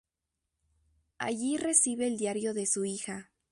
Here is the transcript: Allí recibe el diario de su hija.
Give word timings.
Allí 1.19 1.57
recibe 1.57 2.07
el 2.07 2.17
diario 2.17 2.55
de 2.55 2.65
su 2.65 2.85
hija. 2.85 3.29